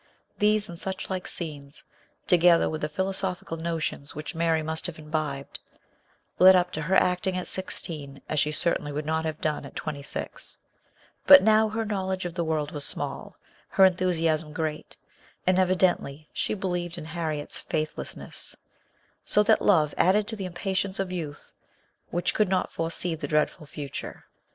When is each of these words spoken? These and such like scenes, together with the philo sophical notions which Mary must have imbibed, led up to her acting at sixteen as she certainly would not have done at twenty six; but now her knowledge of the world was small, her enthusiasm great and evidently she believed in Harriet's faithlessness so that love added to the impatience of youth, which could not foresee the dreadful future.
These 0.39 0.67
and 0.67 0.79
such 0.79 1.11
like 1.11 1.27
scenes, 1.27 1.83
together 2.25 2.67
with 2.67 2.81
the 2.81 2.89
philo 2.89 3.11
sophical 3.11 3.59
notions 3.59 4.15
which 4.15 4.33
Mary 4.33 4.63
must 4.63 4.87
have 4.87 4.97
imbibed, 4.97 5.59
led 6.39 6.55
up 6.55 6.71
to 6.71 6.81
her 6.81 6.95
acting 6.95 7.37
at 7.37 7.45
sixteen 7.45 8.19
as 8.27 8.39
she 8.39 8.51
certainly 8.51 8.91
would 8.91 9.05
not 9.05 9.25
have 9.25 9.39
done 9.41 9.63
at 9.63 9.75
twenty 9.75 10.01
six; 10.01 10.57
but 11.27 11.43
now 11.43 11.69
her 11.69 11.85
knowledge 11.85 12.25
of 12.25 12.33
the 12.33 12.43
world 12.43 12.71
was 12.71 12.83
small, 12.83 13.35
her 13.69 13.85
enthusiasm 13.85 14.53
great 14.53 14.97
and 15.45 15.59
evidently 15.59 16.27
she 16.33 16.55
believed 16.55 16.97
in 16.97 17.05
Harriet's 17.05 17.59
faithlessness 17.59 18.55
so 19.23 19.43
that 19.43 19.61
love 19.61 19.93
added 19.99 20.27
to 20.27 20.35
the 20.35 20.45
impatience 20.45 20.97
of 20.97 21.11
youth, 21.11 21.51
which 22.09 22.33
could 22.33 22.49
not 22.49 22.71
foresee 22.71 23.13
the 23.13 23.27
dreadful 23.27 23.67
future. 23.67 24.25